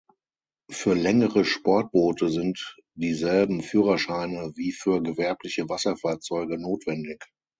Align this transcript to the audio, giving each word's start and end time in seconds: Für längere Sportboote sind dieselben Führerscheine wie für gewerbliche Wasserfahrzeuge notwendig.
Für 0.71 0.95
längere 0.95 1.45
Sportboote 1.45 2.29
sind 2.29 2.75
dieselben 2.95 3.61
Führerscheine 3.61 4.51
wie 4.55 4.71
für 4.71 4.99
gewerbliche 5.03 5.69
Wasserfahrzeuge 5.69 6.57
notwendig. 6.57 7.23